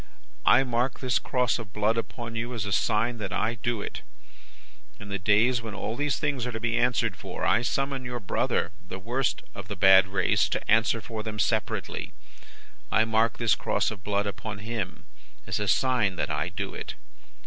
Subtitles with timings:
[0.47, 4.01] I mark this cross of blood upon you, as a sign that I do it.
[4.99, 8.19] In the days when all these things are to be answered for, I summon your
[8.19, 12.13] brother, the worst of the bad race, to answer for them separately.
[12.91, 15.05] I mark this cross of blood upon him,
[15.45, 16.95] as a sign that I do it.